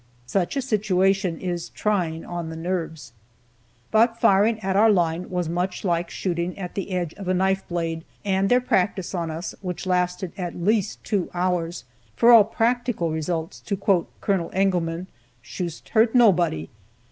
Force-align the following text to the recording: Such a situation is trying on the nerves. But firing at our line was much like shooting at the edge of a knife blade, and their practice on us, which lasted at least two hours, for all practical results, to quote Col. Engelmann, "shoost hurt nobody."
Such 0.25 0.55
a 0.57 0.63
situation 0.63 1.39
is 1.39 1.69
trying 1.69 2.25
on 2.25 2.49
the 2.49 2.55
nerves. 2.55 3.13
But 3.91 4.19
firing 4.19 4.59
at 4.61 4.75
our 4.75 4.89
line 4.89 5.29
was 5.29 5.47
much 5.47 5.83
like 5.85 6.09
shooting 6.09 6.57
at 6.57 6.73
the 6.73 6.89
edge 6.89 7.13
of 7.17 7.27
a 7.27 7.35
knife 7.35 7.63
blade, 7.67 8.03
and 8.25 8.49
their 8.49 8.61
practice 8.61 9.13
on 9.13 9.29
us, 9.29 9.53
which 9.61 9.85
lasted 9.85 10.31
at 10.39 10.55
least 10.55 11.03
two 11.03 11.29
hours, 11.35 11.83
for 12.15 12.31
all 12.31 12.45
practical 12.45 13.11
results, 13.11 13.59
to 13.59 13.77
quote 13.77 14.09
Col. 14.21 14.49
Engelmann, 14.53 15.05
"shoost 15.39 15.89
hurt 15.89 16.15
nobody." 16.15 16.67